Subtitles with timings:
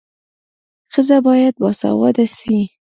[0.93, 2.59] ښځه باید باسواده سي.